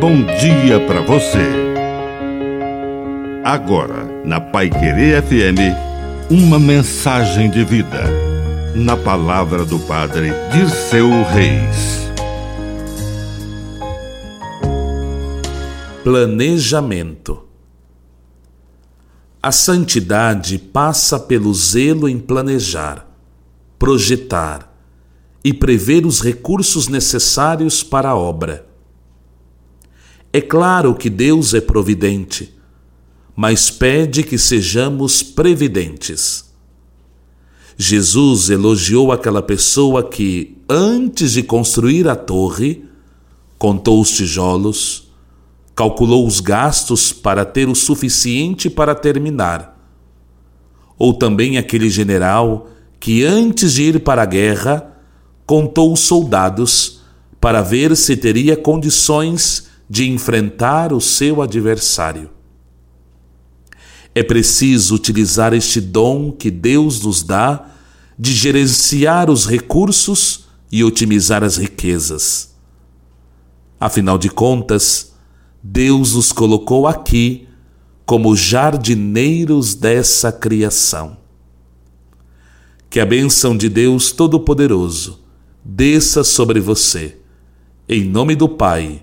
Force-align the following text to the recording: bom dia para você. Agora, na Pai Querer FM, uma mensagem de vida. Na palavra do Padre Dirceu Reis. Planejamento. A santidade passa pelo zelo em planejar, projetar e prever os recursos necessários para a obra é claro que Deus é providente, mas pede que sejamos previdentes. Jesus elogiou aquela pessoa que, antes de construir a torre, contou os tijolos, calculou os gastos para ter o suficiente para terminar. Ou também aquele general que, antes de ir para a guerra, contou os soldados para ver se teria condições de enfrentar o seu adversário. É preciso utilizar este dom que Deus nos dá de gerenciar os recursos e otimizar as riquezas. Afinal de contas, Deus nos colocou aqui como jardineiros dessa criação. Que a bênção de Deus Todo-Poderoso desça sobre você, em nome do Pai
bom 0.00 0.24
dia 0.24 0.80
para 0.86 1.02
você. 1.02 1.46
Agora, 3.44 4.02
na 4.24 4.40
Pai 4.40 4.70
Querer 4.70 5.22
FM, 5.22 5.76
uma 6.30 6.58
mensagem 6.58 7.50
de 7.50 7.62
vida. 7.62 8.04
Na 8.74 8.96
palavra 8.96 9.62
do 9.62 9.78
Padre 9.80 10.32
Dirceu 10.50 11.06
Reis. 11.24 12.10
Planejamento. 16.02 17.42
A 19.42 19.52
santidade 19.52 20.58
passa 20.58 21.20
pelo 21.20 21.52
zelo 21.52 22.08
em 22.08 22.18
planejar, 22.18 23.06
projetar 23.78 24.74
e 25.44 25.52
prever 25.52 26.06
os 26.06 26.22
recursos 26.22 26.88
necessários 26.88 27.82
para 27.82 28.08
a 28.08 28.16
obra 28.16 28.69
é 30.32 30.40
claro 30.40 30.94
que 30.94 31.10
Deus 31.10 31.54
é 31.54 31.60
providente, 31.60 32.54
mas 33.34 33.70
pede 33.70 34.22
que 34.22 34.38
sejamos 34.38 35.22
previdentes. 35.22 36.50
Jesus 37.76 38.50
elogiou 38.50 39.10
aquela 39.10 39.42
pessoa 39.42 40.08
que, 40.08 40.58
antes 40.68 41.32
de 41.32 41.42
construir 41.42 42.06
a 42.06 42.14
torre, 42.14 42.84
contou 43.58 44.00
os 44.00 44.10
tijolos, 44.10 45.10
calculou 45.74 46.26
os 46.26 46.40
gastos 46.40 47.12
para 47.12 47.44
ter 47.44 47.68
o 47.68 47.74
suficiente 47.74 48.68
para 48.70 48.94
terminar. 48.94 49.78
Ou 50.98 51.14
também 51.14 51.56
aquele 51.56 51.88
general 51.88 52.68
que, 53.00 53.24
antes 53.24 53.72
de 53.72 53.84
ir 53.84 54.00
para 54.00 54.22
a 54.22 54.26
guerra, 54.26 54.96
contou 55.46 55.92
os 55.92 56.00
soldados 56.00 57.00
para 57.40 57.62
ver 57.62 57.96
se 57.96 58.16
teria 58.16 58.56
condições 58.56 59.69
de 59.90 60.08
enfrentar 60.08 60.92
o 60.92 61.00
seu 61.00 61.42
adversário. 61.42 62.30
É 64.14 64.22
preciso 64.22 64.94
utilizar 64.94 65.52
este 65.52 65.80
dom 65.80 66.30
que 66.30 66.48
Deus 66.48 67.02
nos 67.02 67.24
dá 67.24 67.72
de 68.16 68.32
gerenciar 68.32 69.28
os 69.28 69.46
recursos 69.46 70.44
e 70.70 70.84
otimizar 70.84 71.42
as 71.42 71.56
riquezas. 71.56 72.54
Afinal 73.80 74.16
de 74.16 74.30
contas, 74.30 75.12
Deus 75.60 76.14
nos 76.14 76.30
colocou 76.30 76.86
aqui 76.86 77.48
como 78.06 78.36
jardineiros 78.36 79.74
dessa 79.74 80.30
criação. 80.30 81.16
Que 82.88 83.00
a 83.00 83.06
bênção 83.06 83.56
de 83.56 83.68
Deus 83.68 84.12
Todo-Poderoso 84.12 85.18
desça 85.64 86.22
sobre 86.22 86.60
você, 86.60 87.16
em 87.88 88.04
nome 88.04 88.36
do 88.36 88.48
Pai 88.48 89.02